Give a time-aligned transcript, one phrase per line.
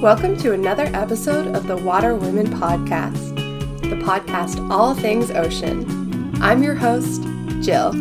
[0.00, 3.36] Welcome to another episode of the Water Women Podcast,
[3.82, 5.84] the podcast all things ocean.
[6.40, 7.22] I'm your host,
[7.60, 7.92] Jill.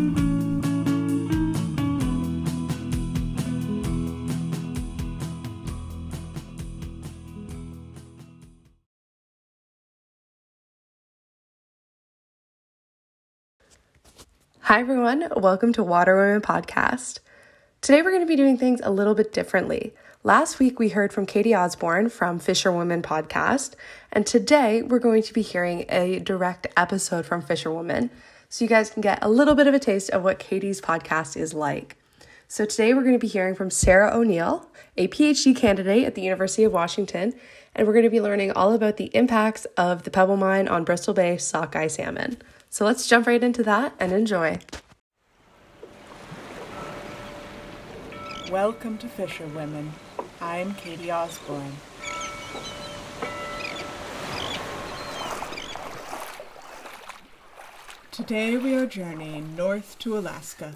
[14.61, 15.27] Hi, everyone.
[15.35, 17.19] Welcome to Water Women Podcast.
[17.81, 19.93] Today, we're going to be doing things a little bit differently.
[20.23, 23.75] Last week, we heard from Katie Osborne from Fisherwoman Podcast,
[24.11, 28.09] and today we're going to be hearing a direct episode from Fisherwoman
[28.49, 31.37] so you guys can get a little bit of a taste of what Katie's podcast
[31.37, 31.95] is like.
[32.49, 36.21] So, today we're going to be hearing from Sarah O'Neill, a PhD candidate at the
[36.21, 37.33] University of Washington,
[37.73, 40.83] and we're going to be learning all about the impacts of the Pebble Mine on
[40.83, 42.37] Bristol Bay sockeye salmon.
[42.69, 44.59] So, let's jump right into that and enjoy.
[48.51, 49.93] Welcome to Fisherwomen.
[50.41, 51.75] I'm Katie Osborne.
[58.11, 60.75] Today we are journeying north to Alaska,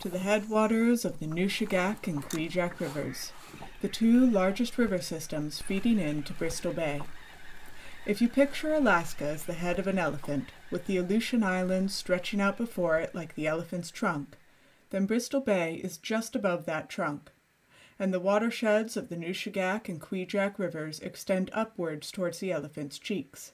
[0.00, 3.32] to the headwaters of the Nushagak and Kvichak rivers,
[3.80, 7.00] the two largest river systems feeding into Bristol Bay.
[8.06, 12.40] If you picture Alaska as the head of an elephant, with the Aleutian Islands stretching
[12.40, 14.36] out before it like the elephant's trunk,
[14.90, 17.30] then Bristol Bay is just above that trunk,
[18.00, 23.52] and the watersheds of the Nushagak and Kvichak rivers extend upwards towards the elephant's cheeks.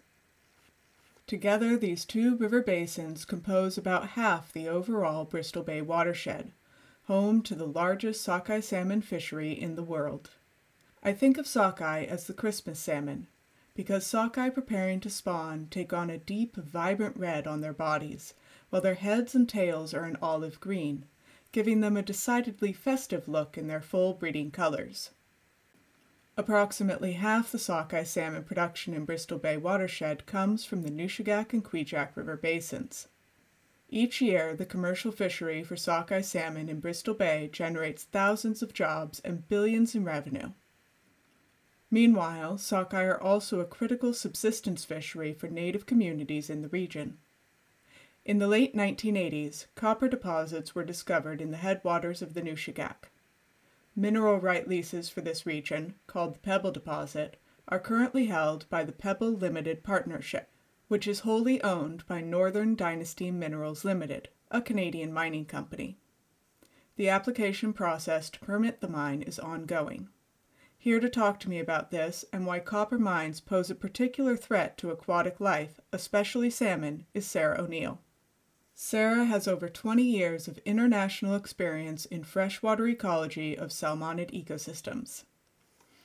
[1.27, 6.53] Together, these two river basins compose about half the overall Bristol Bay watershed,
[7.07, 10.31] home to the largest sockeye salmon fishery in the world.
[11.03, 13.27] I think of sockeye as the Christmas salmon,
[13.75, 18.33] because sockeye preparing to spawn take on a deep, vibrant red on their bodies,
[18.71, 21.05] while their heads and tails are an olive green,
[21.53, 25.11] giving them a decidedly festive look in their full breeding colors.
[26.37, 31.65] Approximately half the sockeye salmon production in Bristol Bay watershed comes from the Nushagak and
[31.65, 33.09] Kvichak River basins.
[33.89, 39.21] Each year, the commercial fishery for sockeye salmon in Bristol Bay generates thousands of jobs
[39.21, 40.51] and billions in revenue.
[41.91, 47.19] Meanwhile, sockeye are also a critical subsistence fishery for native communities in the region.
[48.27, 53.13] In the late 1980s, copper deposits were discovered in the headwaters of the Nushagak.
[53.95, 57.37] Mineral right leases for this region, called the Pebble Deposit,
[57.69, 60.51] are currently held by the Pebble Limited Partnership,
[60.89, 65.97] which is wholly owned by Northern Dynasty Minerals Limited, a Canadian mining company.
[66.97, 70.09] The application process to permit the mine is ongoing.
[70.77, 74.77] Here to talk to me about this and why copper mines pose a particular threat
[74.79, 78.01] to aquatic life, especially salmon, is Sarah O'Neill.
[78.79, 85.25] Sarah has over 20 years of international experience in freshwater ecology of salmonid ecosystems.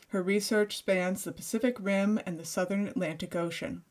[0.07, 3.83] Her research spans the Pacific Rim and the southern Atlantic Ocean.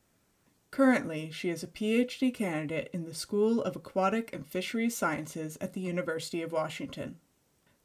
[0.70, 5.74] Currently, she is a PhD candidate in the School of Aquatic and Fisheries Sciences at
[5.74, 7.18] the University of Washington.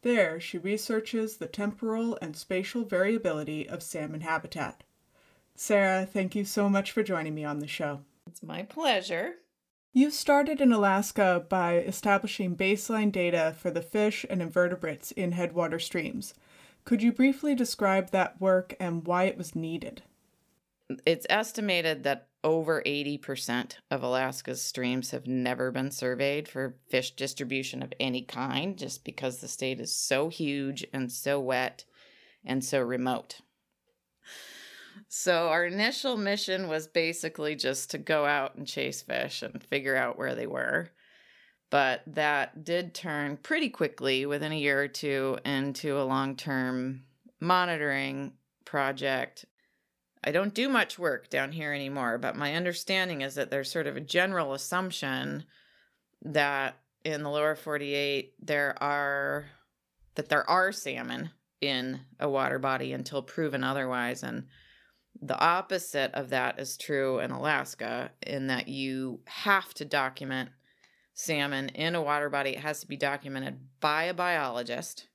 [0.02, 4.86] There, she researches the temporal and spatial variability of salmon habitat.
[5.56, 8.00] Sarah, thank you so much for joining me on the show.
[8.28, 9.40] It's my pleasure.
[9.98, 15.80] You started in Alaska by establishing baseline data for the fish and invertebrates in headwater
[15.80, 16.34] streams.
[16.84, 20.04] Could you briefly describe that work and why it was needed?
[21.06, 27.82] It's estimated that over 80% of Alaska's streams have never been surveyed for fish distribution
[27.82, 31.86] of any kind, just because the state is so huge and so wet
[32.44, 33.40] and so remote.
[35.08, 39.96] So, our initial mission was basically just to go out and chase fish and figure
[39.96, 40.90] out where they were.
[41.70, 47.04] But that did turn pretty quickly within a year or two into a long term
[47.40, 48.34] monitoring
[48.64, 49.46] project.
[50.24, 53.88] I don't do much work down here anymore, but my understanding is that there's sort
[53.88, 55.46] of a general assumption
[56.24, 59.46] that in the lower 48 there are
[60.16, 61.30] that there are salmon
[61.62, 64.48] in a water body until proven otherwise and
[65.22, 70.50] the opposite of that is true in Alaska, in that you have to document
[71.14, 72.52] salmon in a water body.
[72.52, 75.08] It has to be documented by a biologist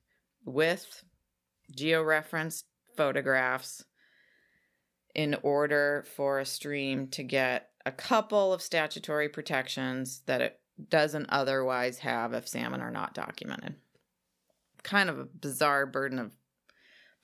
[0.43, 1.03] with
[1.75, 2.63] georeferenced
[2.97, 3.85] photographs
[5.13, 10.59] in order for a stream to get a couple of statutory protections that it
[10.89, 13.75] doesn't otherwise have if salmon are not documented.
[14.83, 16.35] Kind of a bizarre burden of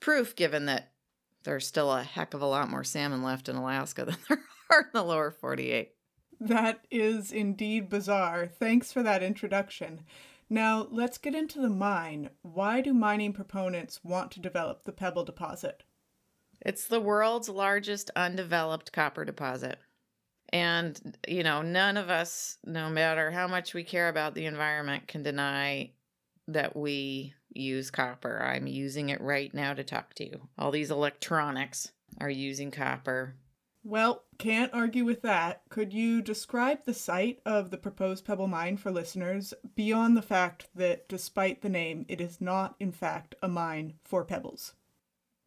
[0.00, 0.92] proof given that
[1.48, 4.80] there's still a heck of a lot more salmon left in Alaska than there are
[4.82, 5.92] in the lower 48.
[6.38, 8.46] That is indeed bizarre.
[8.46, 10.02] Thanks for that introduction.
[10.50, 12.28] Now, let's get into the mine.
[12.42, 15.84] Why do mining proponents want to develop the Pebble deposit?
[16.60, 19.78] It's the world's largest undeveloped copper deposit.
[20.50, 25.08] And, you know, none of us, no matter how much we care about the environment,
[25.08, 25.92] can deny
[26.46, 28.42] that we use copper.
[28.42, 30.48] I'm using it right now to talk to you.
[30.58, 33.34] All these electronics are using copper.
[33.84, 35.62] Well, can't argue with that.
[35.70, 40.68] Could you describe the site of the proposed Pebble Mine for listeners beyond the fact
[40.74, 44.74] that, despite the name, it is not, in fact, a mine for pebbles?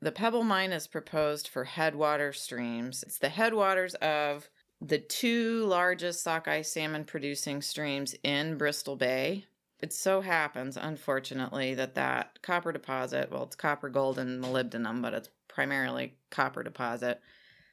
[0.02, 3.04] The Pebble Mine is proposed for headwater streams.
[3.04, 4.50] It's the headwaters of
[4.80, 9.46] the two largest sockeye salmon producing streams in Bristol Bay.
[9.82, 15.14] It so happens, unfortunately, that that copper deposit, well, it's copper, gold, and molybdenum, but
[15.14, 17.20] it's primarily copper deposit,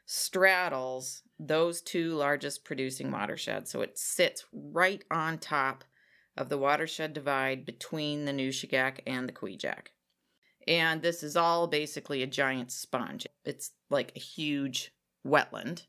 [0.07, 3.71] straddles those two largest producing watersheds.
[3.71, 5.85] So it sits right on top
[6.37, 9.89] of the watershed divide between the New Nushagak and the Kvichak.
[10.67, 13.27] And this is all basically a giant sponge.
[13.45, 14.93] It's like a huge
[15.27, 15.85] wetland.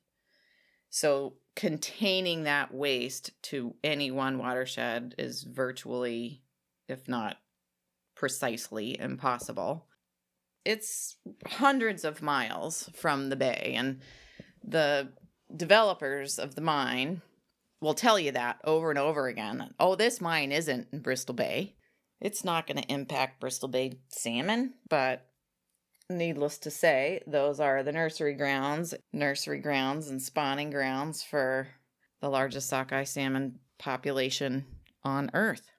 [0.89, 6.41] So containing that waste to any one watershed is virtually,
[6.87, 7.35] if not
[8.15, 9.85] precisely, impossible.
[10.63, 13.99] It's hundreds of miles from the bay, and
[14.63, 15.09] the
[15.53, 17.21] developers of the mine
[17.81, 19.73] will tell you that over and over again.
[19.81, 21.75] Oh, this mine isn't in Bristol Bay.
[22.21, 25.28] It's not going to impact Bristol Bay salmon, but
[26.09, 31.67] needless to say, those are the nursery grounds, nursery grounds and spawning grounds for
[32.19, 34.65] the largest sockeye salmon population
[35.03, 35.71] on Earth.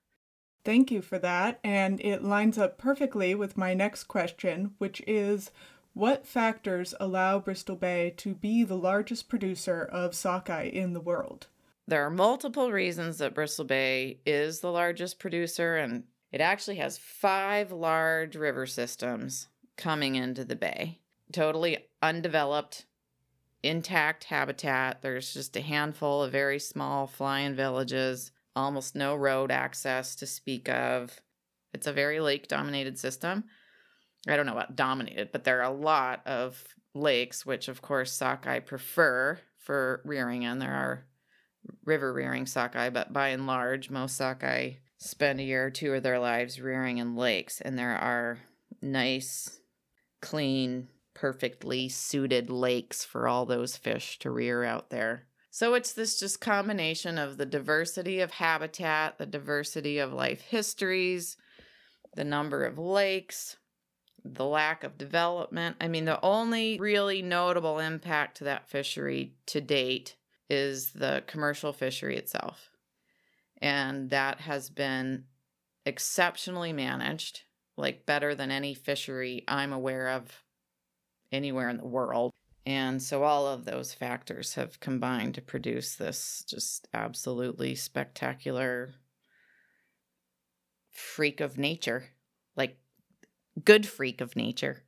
[0.64, 1.58] Thank you for that.
[1.64, 5.50] And it lines up perfectly with my next question, which is
[5.94, 11.48] what factors allow Bristol Bay to be the largest producer of sockeye in the world?
[11.88, 16.98] There are multiple reasons that Bristol Bay is the largest producer, and it actually has
[16.98, 19.48] five large river systems
[19.80, 21.00] coming into the bay.
[21.32, 22.86] Totally undeveloped,
[23.62, 25.02] intact habitat.
[25.02, 30.68] There's just a handful of very small fly-in villages, almost no road access to speak
[30.68, 31.20] of.
[31.72, 33.44] It's a very lake dominated system.
[34.28, 36.62] I don't know about dominated, but there are a lot of
[36.94, 40.58] lakes, which of course sockeye prefer for rearing in.
[40.58, 41.06] There are
[41.84, 46.02] river rearing sockeye, but by and large, most sockeye spend a year or two of
[46.02, 48.38] their lives rearing in lakes, and there are
[48.82, 49.59] nice,
[50.20, 55.26] clean, perfectly suited lakes for all those fish to rear out there.
[55.50, 61.36] So it's this just combination of the diversity of habitat, the diversity of life histories,
[62.14, 63.56] the number of lakes,
[64.24, 65.76] the lack of development.
[65.80, 70.16] I mean, the only really notable impact to that fishery to date
[70.48, 72.70] is the commercial fishery itself
[73.60, 75.24] and that has been
[75.84, 77.42] exceptionally managed,
[77.80, 80.42] like better than any fishery I'm aware of
[81.32, 82.32] anywhere in the world.
[82.66, 88.94] And so all of those factors have combined to produce this just absolutely spectacular
[90.90, 92.10] freak of nature,
[92.56, 92.76] like
[93.64, 94.82] good freak of nature.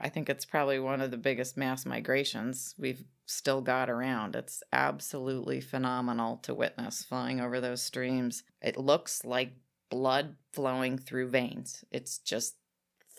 [0.00, 4.34] I think it's probably one of the biggest mass migrations we've still got around.
[4.34, 8.42] It's absolutely phenomenal to witness flying over those streams.
[8.62, 9.52] It looks like
[9.90, 11.84] blood flowing through veins.
[11.90, 12.56] It's just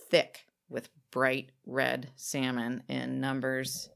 [0.10, 3.90] thick with bright red salmon in numbers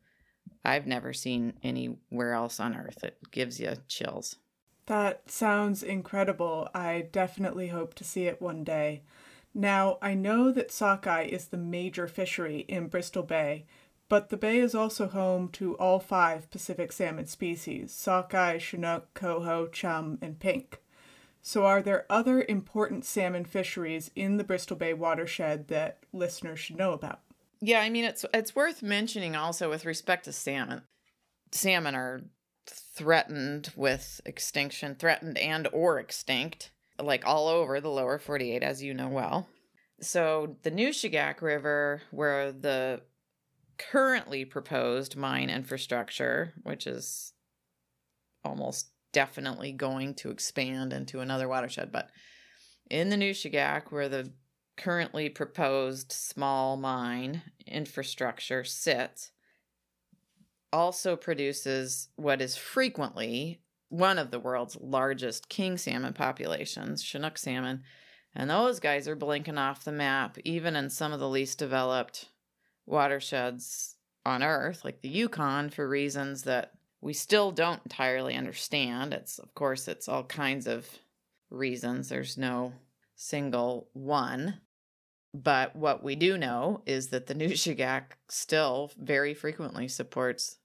[0.66, 3.04] I've never seen anywhere else on earth.
[3.04, 4.38] It gives you chills.
[4.88, 6.70] That sounds incredible.
[6.74, 9.04] I definitely hope to see it one day.
[9.54, 13.66] Now, I know that sockeye is the major fishery in Bristol Bay,
[14.10, 19.68] but the bay is also home to all five Pacific salmon species sockeye, chinook, coho,
[19.68, 20.82] chum, and pink.
[21.48, 26.76] So, are there other important salmon fisheries in the Bristol Bay watershed that listeners should
[26.76, 27.20] know about?
[27.62, 30.82] Yeah, I mean it's it's worth mentioning also with respect to salmon.
[31.52, 32.24] Salmon are
[32.66, 38.96] threatened with extinction, threatened and or extinct like all over the lower 48, as you
[38.96, 39.48] know well.
[40.02, 43.02] So the Nushagak River, where the
[43.78, 47.34] currently proposed mine infrastructure, which is
[48.44, 52.10] almost definitely going to expand into another watershed, but
[52.90, 54.34] in the Nushagak, where the
[54.76, 59.32] currently proposed small mine infrastructure sits,
[60.74, 67.84] also produces what is frequently one of the world's largest king salmon populations, Chinook salmon,
[68.36, 72.28] and those guys are blinking off the map, even in some of the least developed
[72.86, 73.96] watersheds
[74.26, 76.74] on Earth, like the Yukon, for reasons that
[77.06, 79.14] we still don't entirely understand.
[79.14, 80.90] It's, of course, it's all kinds of
[81.52, 82.10] reasons.
[82.10, 82.74] There's no
[83.16, 84.62] single one.
[85.32, 90.58] But what we do know is that the Nushagak still very frequently supports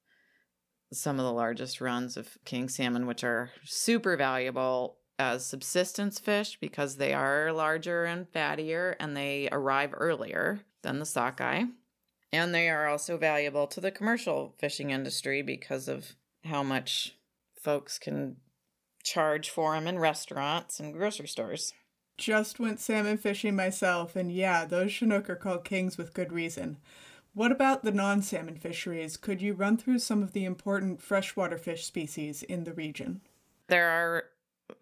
[0.94, 6.56] some of the largest runs of king salmon, which are super valuable as subsistence fish
[6.59, 11.64] because they are larger and fattier and they arrive earlier than the sockeye.
[12.32, 17.16] And they are also valuable to the commercial fishing industry because of how much
[17.61, 18.37] folks can
[19.02, 21.73] charge for them in restaurants and grocery stores.
[22.18, 26.76] Just went salmon fishing myself, and yeah, those Chinook are called kings with good reason.
[27.32, 29.16] What about the non salmon fisheries?
[29.16, 33.23] Could you run through some of the important freshwater fish species in the region?
[33.68, 34.25] There are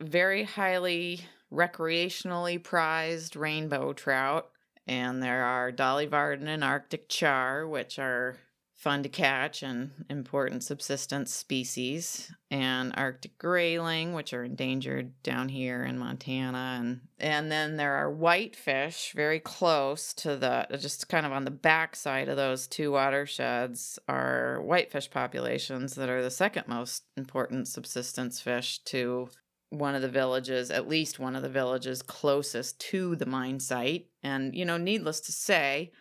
[0.01, 1.21] very highly
[1.53, 4.51] recreationally prized rainbow trout,
[4.87, 8.39] and there are Dolly Varden and Arctic char, which are
[8.79, 15.83] fun to catch and important subsistence species, and Arctic grayling, which are endangered down here
[15.83, 21.33] in Montana, and and then there are whitefish very close to the just kind of
[21.33, 27.03] on the backside of those two watersheds are whitefish populations that are the second most
[27.17, 29.29] important subsistence fish to
[29.71, 34.07] one of the villages, at least one of the villages closest to the mine site.
[34.23, 35.93] And, you know, needless to say,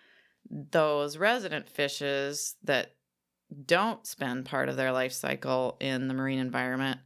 [0.49, 2.95] those resident fishes that
[3.65, 6.99] don't spend part of their life cycle in the marine environment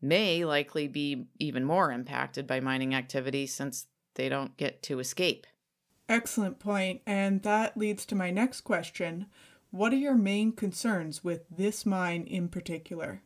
[0.00, 5.46] may likely be even more impacted by mining activity since they don't get to escape.
[6.08, 9.26] Excellent point, and that leads to my next question.
[9.70, 13.22] What are your main concerns with this mine in particular?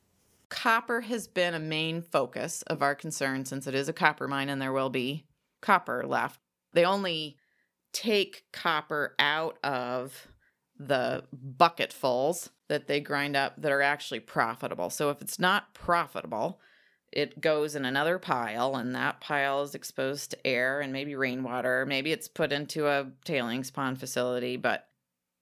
[0.51, 4.49] Copper has been a main focus of our concern since it is a copper mine
[4.49, 5.25] and there will be
[5.63, 6.39] copper left.
[6.75, 7.39] They only
[7.95, 10.29] take copper out of
[10.79, 14.91] the bucketfuls that they grind up that are actually profitable.
[14.91, 16.61] So if it's not profitable,
[17.13, 21.87] it goes in another pile and that pile is exposed to air and maybe rainwater.
[21.87, 24.89] Maybe it's put into a tailings pond facility, but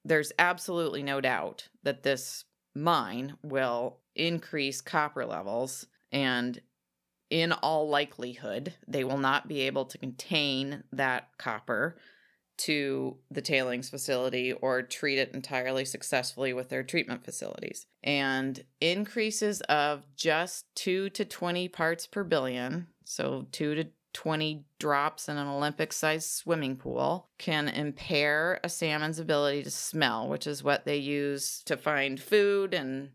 [0.04, 2.44] there's absolutely no doubt that this
[2.74, 6.60] mine will increase copper levels and
[7.30, 11.96] in all likelihood they will not be able to contain that copper
[12.62, 17.86] to the tailings facility or treat it entirely successfully with their treatment facilities.
[18.04, 25.28] And increases of just 2 to 20 parts per billion, so 2 to 20 drops
[25.28, 30.62] in an Olympic sized swimming pool can impair a salmon's ability to smell, which is
[30.62, 33.10] what they use to find food and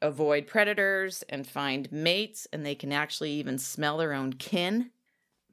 [0.00, 2.46] avoid predators and find mates.
[2.52, 4.90] And they can actually even smell their own kin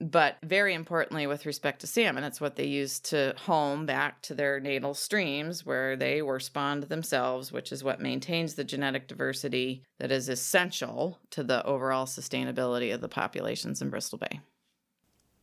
[0.02, 4.34] but very importantly, with respect to salmon, it's what they use to home back to
[4.34, 9.84] their natal streams where they were spawned themselves, which is what maintains the genetic diversity
[10.00, 14.40] that is essential to the overall sustainability of the populations in Bristol Bay.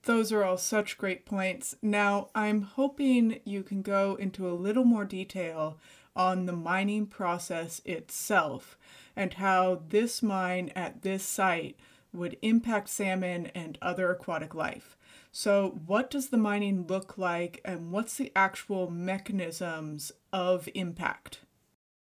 [0.05, 1.75] Those are all such great points.
[1.83, 5.79] Now, I'm hoping you can go into a little more detail
[6.15, 8.79] on the mining process itself
[9.17, 11.77] and how this mine at this site
[12.17, 14.97] would impact salmon and other aquatic life.
[15.33, 21.41] So, what does the mining look like, and what's the actual mechanisms of impact?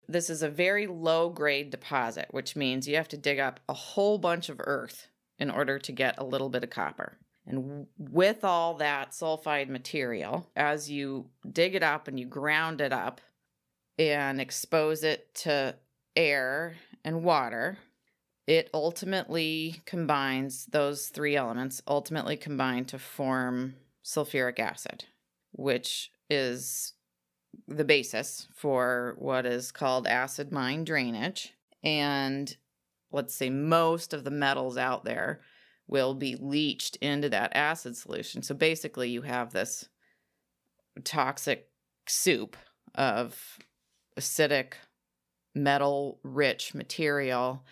[0.09, 3.75] This is a very low grade deposit, which means you have to dig up a
[3.75, 7.19] whole bunch of earth in order to get a little bit of copper.
[7.47, 12.93] And with all that sulfide material, as you dig it up and you ground it
[12.93, 13.21] up
[13.99, 15.75] and expose it to
[16.15, 17.79] air and water,
[18.49, 23.75] it ultimately combines those three elements ultimately combine to form
[24.05, 25.05] sulfuric acid
[25.53, 26.95] which is
[27.67, 31.55] the basis for what is called acid mine drainage.
[31.83, 32.55] And
[33.11, 35.41] let's say most of the metals out there
[35.87, 38.43] will be leached into that acid solution.
[38.43, 39.89] So basically you have this
[41.05, 41.69] toxic
[42.07, 42.57] soup
[42.95, 43.59] of
[44.19, 44.75] acidic
[45.55, 47.65] metal rich material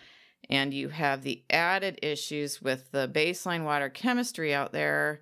[0.49, 5.21] and you have the added issues with the baseline water chemistry out there.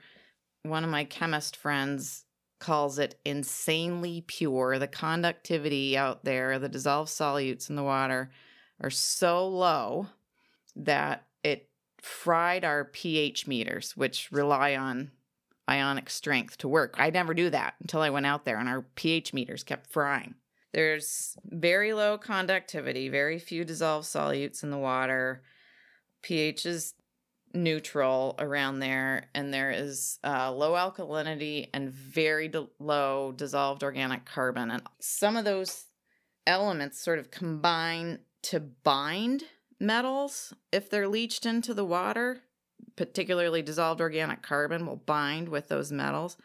[0.64, 2.26] One of my chemist friends
[2.60, 4.80] calls it insanely pure.
[4.80, 8.32] The conductivity out there, the dissolved solutes in the water
[8.82, 10.08] are so low
[10.76, 11.70] that it
[12.02, 15.12] fried our pH meters, which rely on
[15.70, 16.96] ionic strength to work.
[16.98, 20.36] I never knew that until I went out there and our pH meters kept frying.
[20.76, 25.42] There's very low conductivity, very few dissolved solutes in the water.
[26.22, 26.96] pH is
[27.54, 34.26] neutral around there, and there is uh, low alkalinity and very d- low dissolved organic
[34.26, 34.70] carbon.
[34.70, 35.86] And some of those
[36.46, 39.46] elements sort of combine to bind
[39.80, 42.42] metals if they're leached into the water,
[42.98, 46.36] particularly dissolved organic carbon will bind with those metals.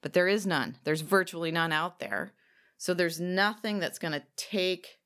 [0.00, 0.78] but there is none.
[0.84, 2.32] There's virtually none out there.
[2.80, 5.00] So there's nothing that's going to take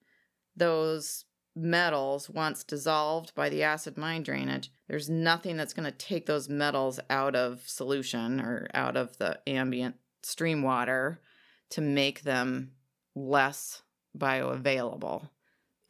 [0.57, 1.25] those
[1.57, 4.71] metals once dissolved by the acid mine drainage.
[4.87, 9.41] There's nothing that's going to take those metals out of solution or out of the
[9.49, 11.21] ambient stream water
[11.71, 12.71] to make them
[13.17, 13.83] less
[14.17, 15.29] bioavailable.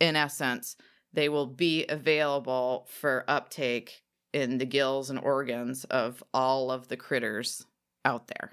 [0.00, 0.79] In essence,
[1.12, 6.97] they will be available for uptake in the gills and organs of all of the
[6.97, 7.67] critters
[8.07, 8.53] out there.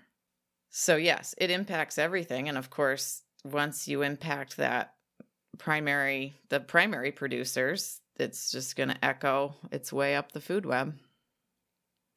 [0.71, 2.47] So, yes, it impacts everything.
[2.49, 4.93] And of course, once you impact that
[5.57, 10.97] primary, the primary producers, it's just going to echo its way up the food web.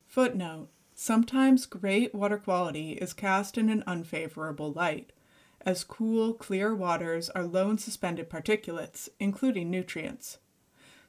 [0.06, 5.12] Footnote Sometimes great water quality is cast in an unfavorable light,
[5.62, 10.38] as cool, clear waters are low in suspended particulates, including nutrients.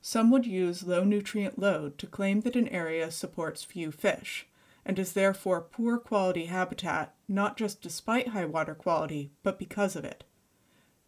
[0.02, 4.48] Some would use low nutrient load to claim that an area supports few fish,
[4.84, 10.05] and is therefore poor quality habitat not just despite high water quality, but because of
[10.05, 10.24] it.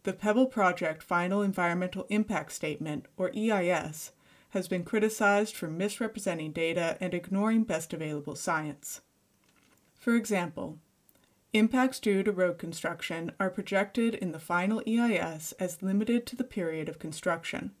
[0.04, 4.12] The Pebble Project Final Environmental Impact Statement, or EIS,
[4.50, 9.02] has been criticized for misrepresenting data and ignoring best available science.
[9.94, 10.78] For example,
[11.52, 16.44] impacts due to road construction are projected in the final EIS as limited to the
[16.44, 17.72] period of construction,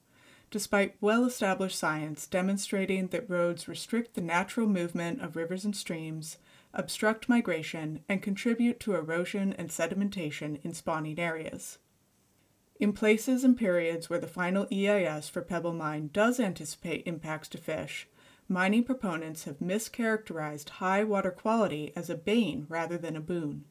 [0.50, 6.38] despite well established science demonstrating that roads restrict the natural movement of rivers and streams,
[6.74, 11.78] obstruct migration, and contribute to erosion and sedimentation in spawning areas.
[12.80, 17.58] In places and periods where the final EIS for Pebble Mine does anticipate impacts to
[17.58, 18.06] fish,
[18.48, 23.64] mining proponents have mischaracterized high water quality as a bane rather than a boon.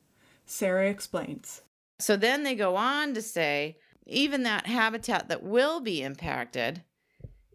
[0.45, 1.61] Sarah explains.
[1.99, 6.83] So then they go on to say even that habitat that will be impacted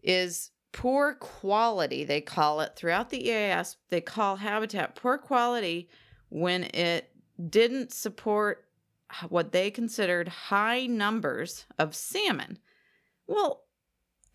[0.01, 5.89] is poor quality, they call it throughout the EIS, They call habitat poor quality
[6.29, 7.09] when it
[7.49, 8.65] didn't support
[9.29, 12.59] what they considered high numbers of salmon.
[13.27, 13.63] Well,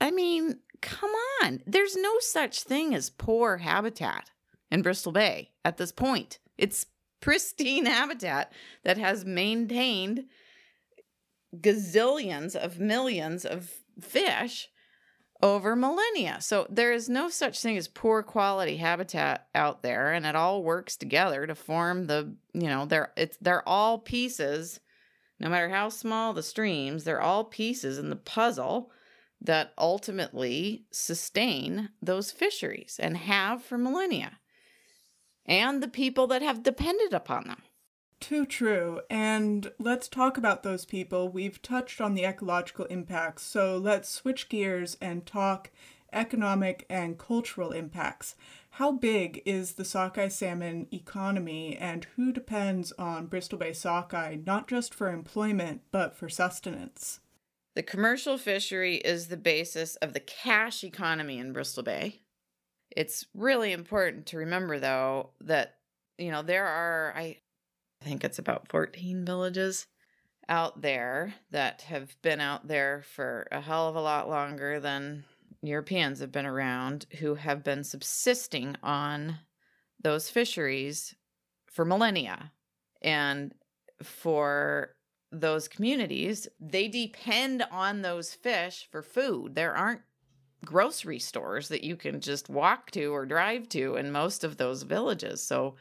[0.00, 1.10] I mean, come
[1.42, 1.60] on.
[1.66, 4.30] There's no such thing as poor habitat
[4.70, 6.38] in Bristol Bay at this point.
[6.56, 6.86] It's
[7.20, 8.52] pristine habitat
[8.84, 10.26] that has maintained
[11.56, 14.68] gazillions of millions of fish
[15.40, 16.38] over millennia.
[16.40, 20.62] So there is no such thing as poor quality habitat out there and it all
[20.62, 24.80] works together to form the, you know, they're it's they're all pieces
[25.40, 28.90] no matter how small the streams, they're all pieces in the puzzle
[29.40, 34.38] that ultimately sustain those fisheries and have for millennia
[35.46, 37.62] and the people that have depended upon them.
[38.20, 39.00] Too true.
[39.08, 41.28] And let's talk about those people.
[41.28, 45.70] We've touched on the ecological impacts, so let's switch gears and talk
[46.12, 48.34] economic and cultural impacts.
[48.70, 54.68] How big is the sockeye salmon economy and who depends on Bristol Bay sockeye not
[54.68, 57.20] just for employment but for sustenance?
[57.74, 62.22] The commercial fishery is the basis of the cash economy in Bristol Bay.
[62.96, 65.76] It's really important to remember though that
[66.16, 67.38] you know there are I
[68.00, 69.86] I think it's about 14 villages
[70.48, 75.24] out there that have been out there for a hell of a lot longer than
[75.62, 79.38] Europeans have been around who have been subsisting on
[80.02, 81.14] those fisheries
[81.66, 82.52] for millennia.
[83.02, 83.54] And
[84.02, 84.94] for
[85.30, 89.54] those communities, they depend on those fish for food.
[89.54, 90.02] There aren't
[90.64, 94.82] grocery stores that you can just walk to or drive to in most of those
[94.82, 95.42] villages.
[95.42, 95.76] So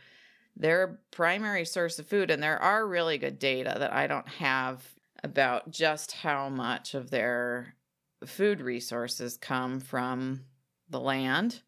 [0.60, 4.96] their primary source of food, and there are really good data that I don't have
[5.24, 7.76] about just how much of their
[8.26, 10.41] food resources come from
[10.89, 11.62] the land.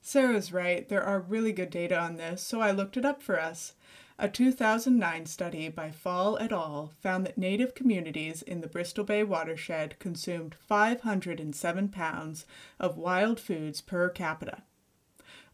[0.00, 0.88] Sarah's right.
[0.88, 3.74] There are really good data on this, so I looked it up for us.
[4.18, 6.92] A 2009 study by Fall et al.
[7.00, 12.46] found that Native communities in the Bristol Bay watershed consumed 507 pounds
[12.78, 14.62] of wild foods per capita.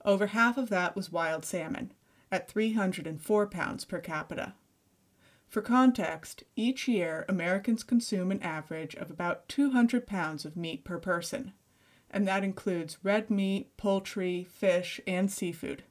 [0.04, 1.92] Over half of that was wild salmon,
[2.30, 4.54] at 304 pounds per capita.
[5.48, 10.98] For context, each year Americans consume an average of about 200 pounds of meat per
[10.98, 11.52] person,
[12.10, 15.84] and that includes red meat, poultry, fish, and seafood.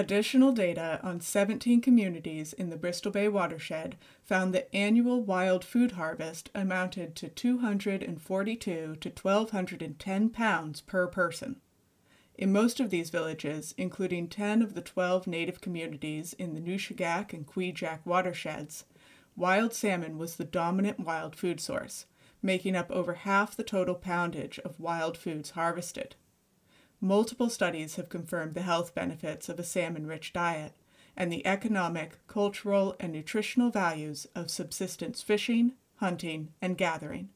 [0.00, 5.92] Additional data on 17 communities in the Bristol Bay watershed found that annual wild food
[5.92, 11.60] harvest amounted to 242 to 1,210 pounds per person.
[12.38, 17.32] In most of these villages, including 10 of the 12 native communities in the Nushagak
[17.32, 18.84] and Kvichak watersheds,
[19.34, 22.06] wild salmon was the dominant wild food source,
[22.40, 26.14] making up over half the total poundage of wild foods harvested.
[27.00, 30.74] Multiple studies have confirmed the health benefits of a salmon rich diet,
[31.16, 37.30] and the economic, cultural, and nutritional values of subsistence fishing, hunting, and gathering.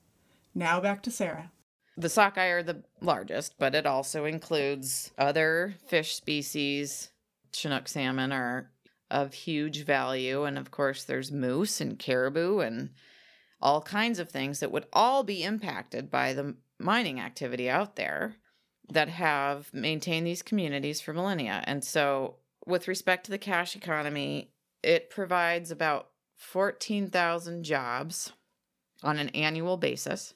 [0.55, 1.51] Now back to Sarah.
[1.97, 7.11] The sockeye are the largest, but it also includes other fish species.
[7.53, 8.71] Chinook salmon are
[9.11, 10.45] of huge value.
[10.45, 12.91] And of course, there's moose and caribou and
[13.61, 18.37] all kinds of things that would all be impacted by the mining activity out there
[18.91, 21.63] that have maintained these communities for millennia.
[21.67, 24.51] And so, with respect to the cash economy,
[24.83, 28.33] it provides about 14,000 jobs
[29.03, 30.35] on an annual basis.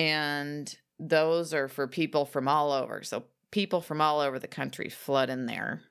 [0.00, 3.02] And those are for people from all over.
[3.02, 5.82] So, people from all over the country flood in there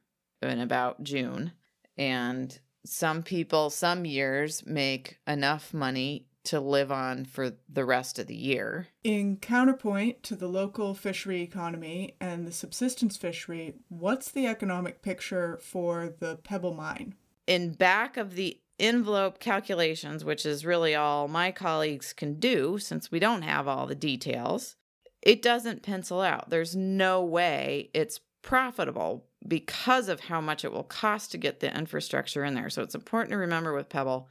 [0.42, 1.52] in about June.
[1.98, 8.26] And some people, some years, make enough money to live on for the rest of
[8.26, 8.88] the year.
[9.04, 15.60] In counterpoint to the local fishery economy and the subsistence fishery, what's the economic picture
[15.62, 17.14] for the pebble mine?
[17.46, 23.12] In back of the envelope calculations, which is really all my colleagues can do since
[23.12, 24.76] we don't have all the details,
[25.22, 26.50] it doesn't pencil out.
[26.50, 31.76] There's no way it's profitable because of how much it will cost to get the
[31.76, 32.70] infrastructure in there.
[32.70, 34.30] So it's important to remember with Pebble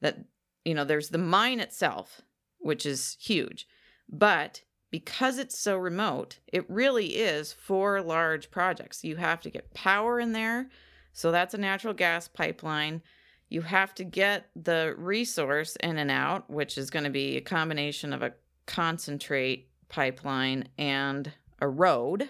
[0.00, 0.18] that
[0.64, 2.20] you know, there's the mine itself,
[2.58, 3.66] which is huge,
[4.06, 9.02] but because it's so remote, it really is four large projects.
[9.04, 10.68] You have to get power in there.
[11.12, 13.02] So that's a natural gas pipeline.
[13.48, 17.40] You have to get the resource in and out, which is going to be a
[17.40, 18.34] combination of a
[18.66, 22.28] concentrate pipeline and a road,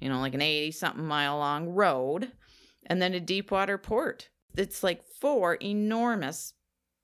[0.00, 2.32] you know, like an 80 something mile long road,
[2.86, 4.28] and then a deep water port.
[4.56, 6.54] It's like four enormous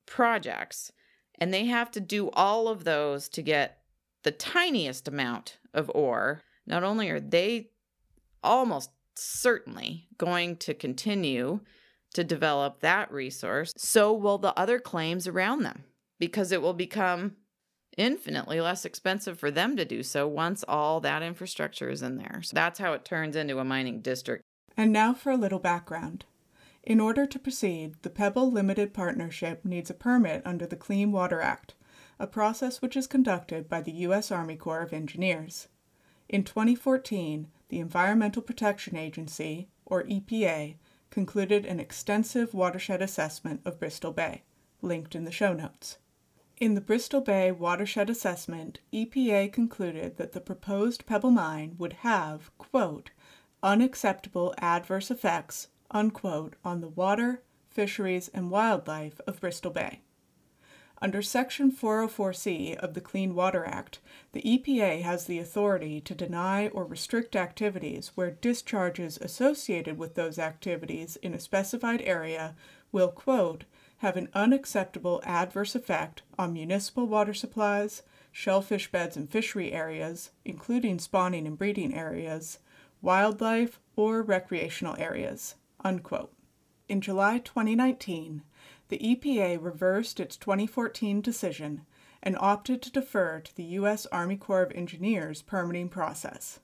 [0.06, 0.90] projects,
[1.38, 3.78] and they have to do all of those to get
[4.22, 6.42] the tiniest amount of ore.
[6.66, 7.70] Not only are they
[8.42, 11.60] almost certainly going to continue
[12.14, 15.84] to develop that resource, so will the other claims around them
[16.18, 17.36] because it will become
[17.96, 22.40] infinitely less expensive for them to do so once all that infrastructure is in there.
[22.42, 24.42] So that's how it turns into a mining district.
[24.76, 26.24] And now for a little background.
[26.82, 31.40] In order to proceed, the Pebble Limited Partnership needs a permit under the Clean Water
[31.40, 31.74] Act,
[32.18, 34.30] a process which is conducted by the U.S.
[34.30, 35.68] Army Corps of Engineers.
[36.28, 40.76] In 2014, the Environmental Protection Agency, or EPA,
[41.10, 44.42] concluded an extensive watershed assessment of Bristol Bay,
[44.82, 45.98] linked in the show notes.
[46.58, 52.50] In the Bristol Bay Watershed Assessment, EPA concluded that the proposed Pebble Mine would have,
[52.58, 53.10] quote,
[53.62, 60.00] unacceptable adverse effects unquote, on the water, fisheries, and wildlife of Bristol Bay.
[61.02, 64.00] Under Section 404C of the Clean Water Act,
[64.32, 70.38] the EPA has the authority to deny or restrict activities where discharges associated with those
[70.38, 72.54] activities in a specified area
[72.92, 73.64] will, quote,
[73.98, 80.98] have an unacceptable adverse effect on municipal water supplies, shellfish beds and fishery areas, including
[80.98, 82.58] spawning and breeding areas,
[83.00, 85.54] wildlife, or recreational areas.
[85.82, 86.34] Unquote.
[86.90, 88.42] In July 2019,
[88.90, 91.86] the EPA reversed its 2014 decision
[92.22, 94.04] and opted to defer to the U.S.
[94.06, 96.58] Army Corps of Engineers permitting process.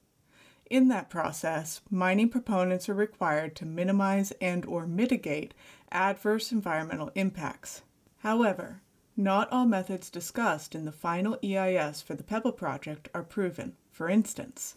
[0.68, 5.54] In that process, mining proponents are required to minimize and or mitigate
[5.92, 7.82] adverse environmental impacts.
[8.18, 8.82] However,
[9.16, 13.76] not all methods discussed in the final EIS for the Pebble project are proven.
[13.92, 14.74] For instance,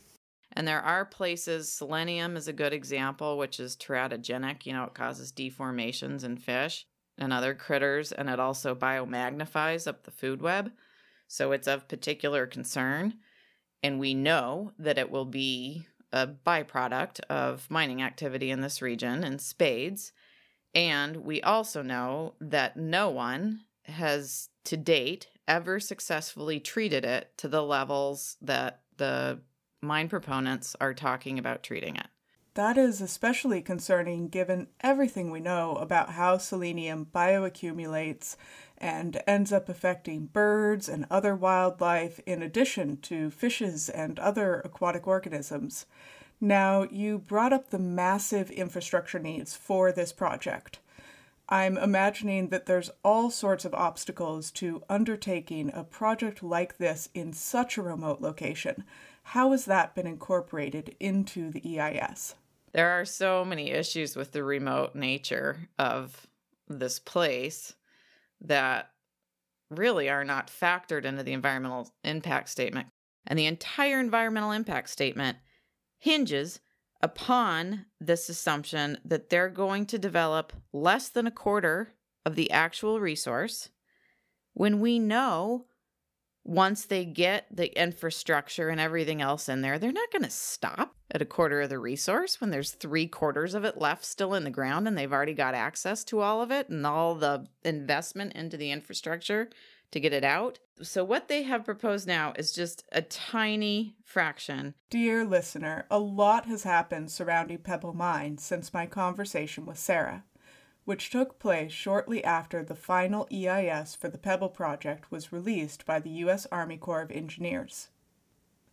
[0.53, 4.65] and there are places, selenium is a good example, which is teratogenic.
[4.65, 6.85] You know, it causes deformations in fish
[7.19, 10.71] and other critters, and it also biomagnifies up the food web.
[11.27, 13.15] So it's of particular concern.
[13.83, 19.23] And we know that it will be a byproduct of mining activity in this region
[19.23, 20.11] in spades.
[20.73, 27.47] And we also know that no one has to date ever successfully treated it to
[27.47, 29.39] the levels that the
[29.81, 32.07] mine proponents are talking about treating it.
[32.59, 38.35] That is especially concerning given everything we know about how selenium bioaccumulates
[38.77, 45.07] and ends up affecting birds and other wildlife, in addition to fishes and other aquatic
[45.07, 45.85] organisms.
[46.41, 50.79] Now, you brought up the massive infrastructure needs for this project.
[51.47, 57.31] I'm imagining that there's all sorts of obstacles to undertaking a project like this in
[57.31, 58.83] such a remote location.
[59.23, 62.35] How has that been incorporated into the EIS?
[62.73, 66.27] There are so many issues with the remote nature of
[66.67, 67.73] this place
[68.41, 68.91] that
[69.69, 72.87] really are not factored into the environmental impact statement.
[73.27, 75.37] And the entire environmental impact statement
[75.99, 76.59] hinges
[77.01, 81.93] upon this assumption that they're going to develop less than a quarter
[82.25, 83.69] of the actual resource
[84.53, 85.65] when we know
[86.43, 90.95] once they get the infrastructure and everything else in there, they're not going to stop
[91.11, 94.43] at a quarter of the resource when there's three quarters of it left still in
[94.43, 98.33] the ground and they've already got access to all of it and all the investment
[98.33, 99.49] into the infrastructure
[99.91, 100.59] to get it out.
[100.81, 104.75] So, what they have proposed now is just a tiny fraction.
[104.89, 110.23] Dear listener, a lot has happened surrounding Pebble Mine since my conversation with Sarah,
[110.89, 115.99] which took place shortly after the final EIS for the Pebble project was released by
[115.99, 116.47] the U.S.
[116.51, 117.89] Army Corps of Engineers.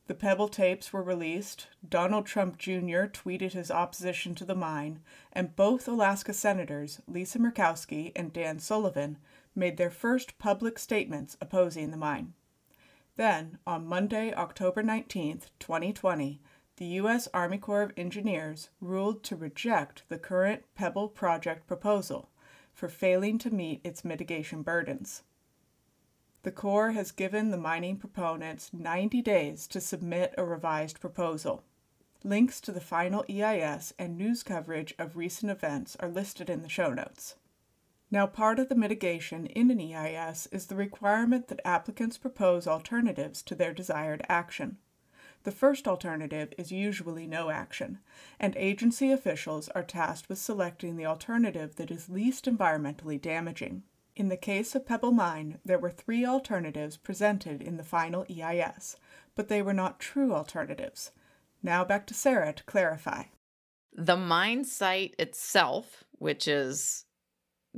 [0.06, 3.04] The Pebble tapes were released, Donald Trump Jr.
[3.04, 5.00] tweeted his opposition to the mine,
[5.30, 9.18] and both Alaska senators, Lisa Murkowski and Dan Sullivan,
[9.54, 12.32] made their first public statements opposing the mine.
[13.16, 16.40] Then, on Monday, October 19, 2020,
[16.76, 17.26] the U.S.
[17.32, 22.28] Army Corps of Engineers ruled to reject the current Pebble project proposal
[22.74, 25.22] for failing to meet its mitigation burdens.
[26.42, 31.64] The Corps has given the mining proponents 90 days to submit a revised proposal.
[32.22, 36.68] Links to the final EIS and news coverage of recent events are listed in the
[36.68, 37.36] show notes.
[38.10, 43.42] Now, part of the mitigation in an EIS is the requirement that applicants propose alternatives
[43.44, 44.76] to their desired action.
[45.46, 48.00] The first alternative is usually no action,
[48.40, 53.84] and agency officials are tasked with selecting the alternative that is least environmentally damaging.
[54.16, 58.96] In the case of Pebble Mine, there were three alternatives presented in the final EIS,
[59.36, 61.12] but they were not true alternatives.
[61.62, 63.26] Now back to Sarah to clarify.
[63.92, 67.04] The mine site itself, which is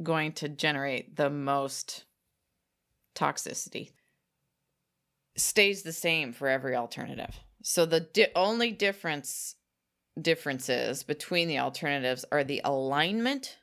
[0.03, 2.07] going to generate the most
[3.15, 3.91] toxicity
[5.37, 7.41] stays the same for every alternative.
[7.69, 9.57] So the di- only difference
[10.19, 13.59] differences between the alternatives are the alignment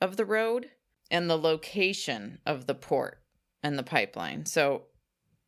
[0.00, 0.70] of the road
[1.10, 3.20] and the location of the port
[3.62, 4.46] and the pipeline.
[4.46, 4.84] So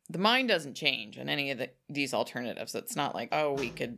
[0.07, 2.75] the mine doesn't change in any of the, these alternatives.
[2.75, 3.97] It's not like, oh, we could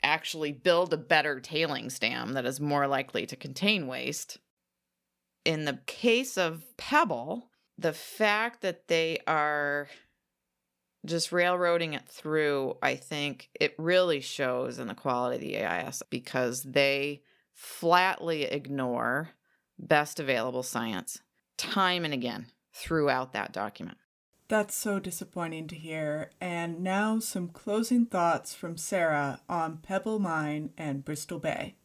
[0.00, 4.38] actually build a better tailings dam that is more likely to contain waste
[5.44, 9.88] in the case of Pebble, the fact that they are
[11.04, 16.02] just railroading it through, I think it really shows in the quality of the EIS
[16.10, 17.22] because they
[17.54, 19.30] flatly ignore
[19.78, 21.20] best available science
[21.56, 23.98] time and again throughout that document.
[24.48, 26.32] That's so disappointing to hear.
[26.40, 31.76] And now some closing thoughts from Sarah on Pebble Mine and Bristol Bay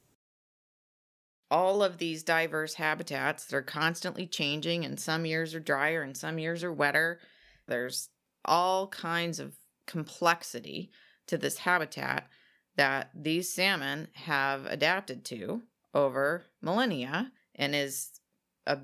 [1.52, 6.18] all of these diverse habitats that are constantly changing and some years are drier and
[6.18, 7.20] some years are wetter
[7.68, 8.10] there's
[8.46, 9.56] all kinds of
[9.86, 10.92] complexity
[11.28, 12.28] to this habitat
[12.76, 15.62] that these salmon have adapted to
[15.94, 18.20] over millennia and is
[18.68, 18.80] a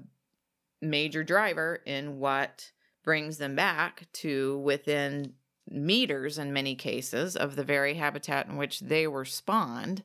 [0.81, 2.71] major driver in what
[3.03, 5.33] brings them back to within
[5.69, 10.03] meters in many cases of the very habitat in which they were spawned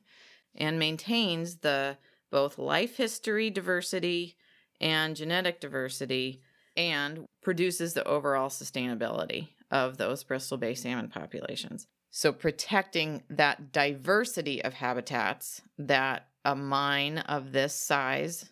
[0.55, 1.97] and maintains the
[2.29, 4.35] both life history diversity
[4.79, 6.41] and genetic diversity
[6.77, 11.87] and produces the overall sustainability of those Bristol Bay salmon populations.
[12.09, 18.51] So, protecting that diversity of habitats that a mine of this size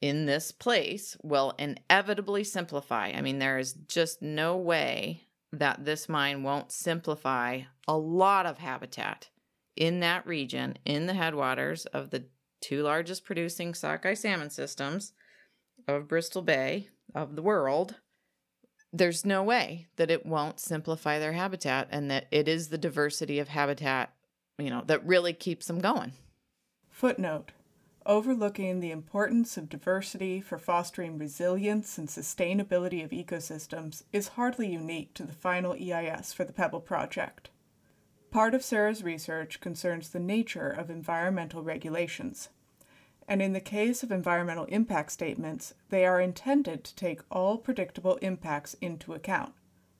[0.00, 3.08] in this place will inevitably simplify.
[3.08, 5.22] I mean, there is just no way
[5.52, 9.30] that this mine won't simplify a lot of habitat
[9.76, 12.26] in that region, in the headwaters of the
[12.60, 15.12] two largest producing sockeye salmon systems
[15.86, 17.96] of Bristol Bay of the world,
[18.92, 23.38] there's no way that it won't simplify their habitat and that it is the diversity
[23.38, 24.12] of habitat,
[24.58, 26.12] you know, that really keeps them going.
[26.90, 27.52] Footnote
[28.06, 35.12] Overlooking the importance of diversity for fostering resilience and sustainability of ecosystems is hardly unique
[35.12, 37.50] to the final EIS for the Pebble Project.
[38.30, 42.48] Part of Sarah's research concerns the nature of environmental regulations.
[43.28, 48.16] And in the case of environmental impact statements, they are intended to take all predictable
[48.16, 49.52] impacts into account.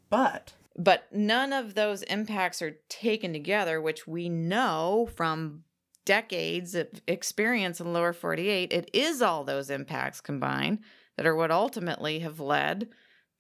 [0.09, 5.65] But but none of those impacts are taken together, which we know from
[6.05, 8.73] decades of experience in lower 48.
[8.73, 10.79] It is all those impacts combined
[11.17, 12.89] that are what ultimately have led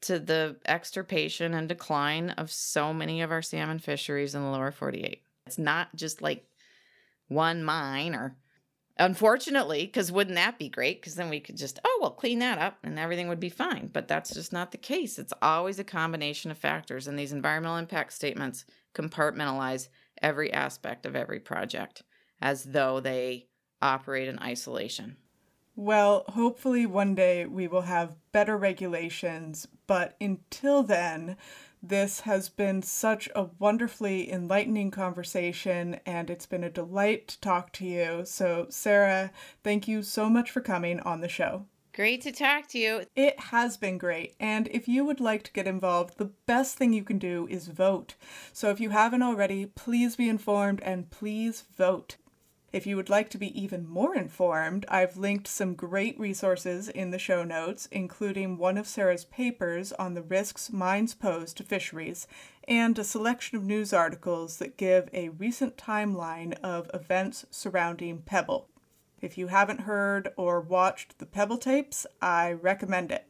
[0.01, 4.73] to the extirpation and decline of so many of our salmon fisheries in the lower
[4.73, 5.23] 48.
[5.47, 6.45] It's not just like
[7.29, 8.37] one mine or
[8.99, 11.01] unfortunately because wouldn't that be great?
[11.01, 13.89] Because then we could just oh well clean that up and everything would be fine.
[13.93, 15.19] But that's just not the case.
[15.19, 19.89] It's always a combination of factors and these environmental impact statements compartmentalize
[20.23, 22.03] every aspect of every project
[22.41, 23.47] as though they
[23.81, 25.17] operate in isolation.
[25.77, 31.37] Well, hopefully one day we will have better regulations, but until then,
[31.83, 37.73] this has been such a wonderfully enlightening conversation, and it's been a delight to talk
[37.75, 38.23] to you.
[38.25, 39.31] So, Sarah,
[39.63, 41.67] thank you so much for coming on the show.
[41.95, 43.03] Great to talk to you.
[43.17, 44.35] It has been great.
[44.39, 47.67] And if you would like to get involved, the best thing you can do is
[47.67, 48.15] vote.
[48.53, 52.17] So if you haven't already, please be informed and please vote.
[52.71, 57.11] If you would like to be even more informed, I've linked some great resources in
[57.11, 62.27] the show notes, including one of Sarah's papers on the risks mines pose to fisheries
[62.65, 68.69] and a selection of news articles that give a recent timeline of events surrounding Pebble.
[69.23, 73.25] If you haven't heard or watched the Pebble tapes, I recommend it.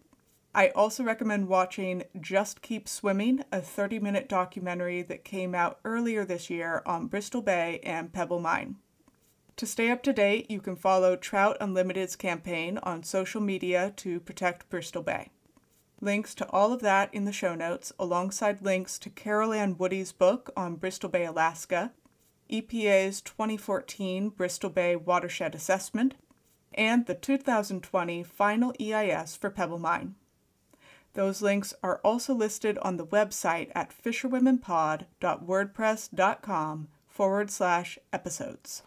[0.52, 6.24] I also recommend watching Just Keep Swimming, a 30 minute documentary that came out earlier
[6.24, 8.78] this year on Bristol Bay and Pebble Mine.
[9.58, 14.20] To stay up to date, you can follow Trout Unlimited's campaign on social media to
[14.20, 15.32] protect Bristol Bay.
[16.00, 20.12] Links to all of that in the show notes, alongside links to Carol Ann Woody's
[20.12, 21.92] book on Bristol Bay, Alaska,
[22.48, 26.14] EPA's 2014 Bristol Bay Watershed Assessment,
[26.72, 30.14] and the 2020 final EIS for Pebble Mine.
[31.14, 38.84] Those links are also listed on the website at fisherwomenpod.wordpress.com forward slash episodes.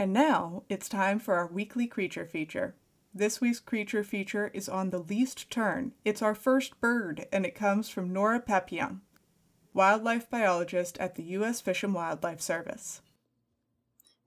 [0.00, 2.74] And now it's time for our weekly creature feature.
[3.12, 5.92] This week's creature feature is on the least tern.
[6.06, 9.02] It's our first bird, and it comes from Nora Papillon,
[9.74, 11.60] wildlife biologist at the U.S.
[11.60, 13.02] Fish and Wildlife Service.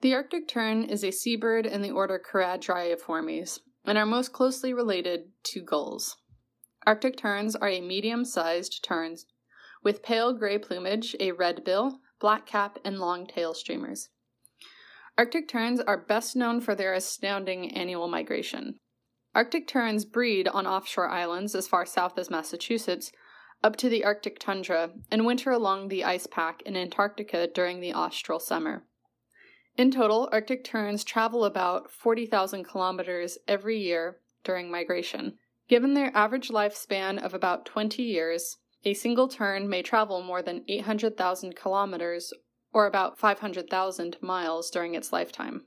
[0.01, 5.31] The Arctic tern is a seabird in the order Charadriiformes and are most closely related
[5.45, 6.17] to gulls.
[6.85, 9.25] Arctic terns are a medium sized terns
[9.81, 14.09] with pale gray plumage, a red bill, black cap, and long tail streamers.
[15.15, 18.79] Arctic terns are best known for their astounding annual migration.
[19.35, 23.11] Arctic terns breed on offshore islands as far south as Massachusetts,
[23.63, 27.93] up to the Arctic tundra, and winter along the ice pack in Antarctica during the
[27.93, 28.85] austral summer.
[29.77, 35.37] In total, Arctic terns travel about 40,000 kilometers every year during migration.
[35.69, 40.65] Given their average lifespan of about 20 years, a single tern may travel more than
[40.67, 42.33] 800,000 kilometers
[42.73, 45.65] or about 500,000 miles during its lifetime.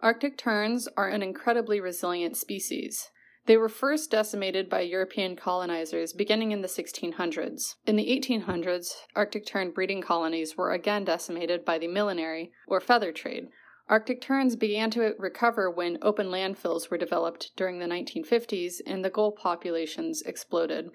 [0.00, 3.10] Arctic terns are an incredibly resilient species.
[3.46, 7.74] They were first decimated by European colonizers beginning in the 1600s.
[7.86, 13.12] In the 1800s, Arctic tern breeding colonies were again decimated by the millinery, or feather
[13.12, 13.48] trade.
[13.88, 19.10] Arctic terns began to recover when open landfills were developed during the 1950s and the
[19.10, 20.88] gull populations exploded.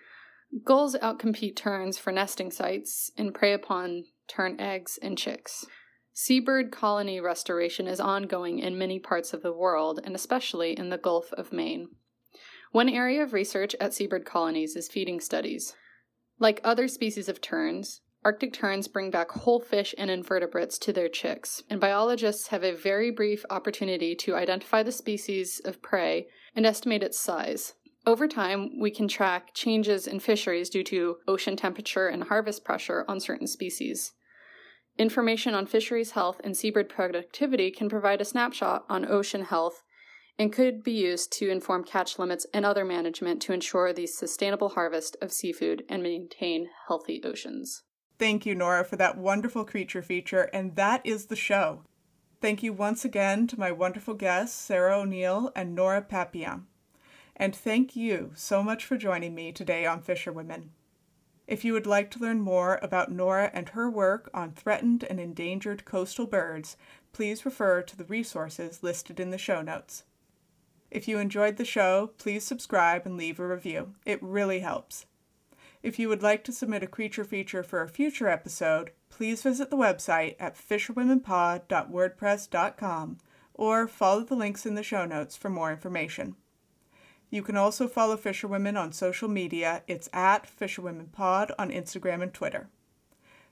[0.63, 5.65] Gulls outcompete terns for nesting sites and prey upon tern eggs and chicks.
[6.13, 10.97] Seabird colony restoration is ongoing in many parts of the world, and especially in the
[10.97, 11.89] Gulf of Maine.
[12.71, 15.75] One area of research at seabird colonies is feeding studies.
[16.37, 21.07] Like other species of terns, Arctic terns bring back whole fish and invertebrates to their
[21.07, 26.65] chicks, and biologists have a very brief opportunity to identify the species of prey and
[26.65, 27.75] estimate its size.
[28.05, 33.05] Over time, we can track changes in fisheries due to ocean temperature and harvest pressure
[33.07, 34.11] on certain species.
[34.99, 39.81] Information on fisheries health and seabird productivity can provide a snapshot on ocean health
[40.37, 44.69] and could be used to inform catch limits and other management to ensure the sustainable
[44.69, 47.83] harvest of seafood and maintain healthy oceans.
[48.17, 51.83] Thank you, Nora, for that wonderful creature feature, and that is the show.
[52.41, 56.67] Thank you once again to my wonderful guests, Sarah O'Neill and Nora Papillon.
[57.37, 60.71] And thank you so much for joining me today on Fisherwomen.
[61.49, 65.19] If you would like to learn more about Nora and her work on threatened and
[65.19, 66.77] endangered coastal birds,
[67.11, 70.03] please refer to the resources listed in the show notes.
[70.91, 73.95] If you enjoyed the show, please subscribe and leave a review.
[74.05, 75.07] It really helps.
[75.81, 79.71] If you would like to submit a creature feature for a future episode, please visit
[79.71, 83.17] the website at fisherwomenpod.wordpress.com
[83.55, 86.35] or follow the links in the show notes for more information.
[87.29, 89.83] You can also follow Fisherwomen on social media.
[89.87, 92.69] It's at FisherwomenPod on Instagram and Twitter.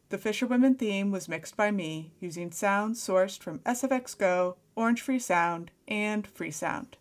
[0.09, 5.19] The Fisherwomen theme was mixed by me using sounds sourced from SFX Go, Orange Free
[5.19, 6.93] Sound, and Freesound.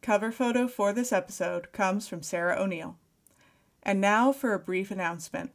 [0.00, 2.96] Cover photo for this episode comes from Sarah O'Neill.
[3.82, 5.50] And now for a brief announcement.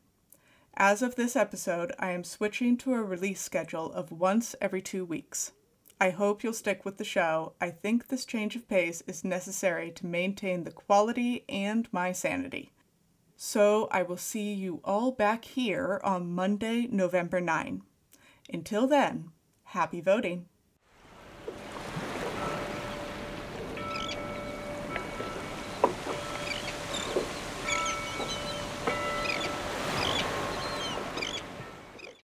[0.75, 5.03] As of this episode, I am switching to a release schedule of once every two
[5.03, 5.53] weeks.
[5.99, 7.53] I hope you'll stick with the show.
[7.59, 12.71] I think this change of pace is necessary to maintain the quality and my sanity.
[13.35, 17.81] So I will see you all back here on Monday, November 9.
[18.53, 19.31] Until then,
[19.63, 20.45] happy voting.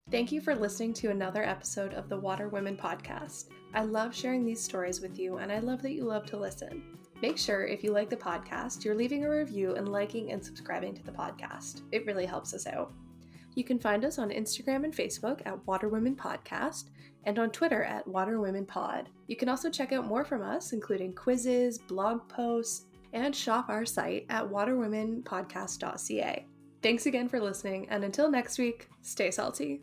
[0.09, 3.47] Thank you for listening to another episode of the Water Women podcast.
[3.75, 6.97] I love sharing these stories with you, and I love that you love to listen.
[7.23, 10.95] Make sure, if you like the podcast, you're leaving a review and liking and subscribing
[10.95, 11.83] to the podcast.
[11.91, 12.93] It really helps us out.
[13.57, 16.91] You can find us on Instagram and Facebook at Water Women Podcast
[17.25, 19.09] and on Twitter at Water Women Pod.
[19.27, 23.85] You can also check out more from us, including quizzes, blog posts, and shop our
[23.85, 26.47] site at waterwomenpodcast.ca.
[26.81, 29.83] Thanks again for listening, and until next week, stay salty.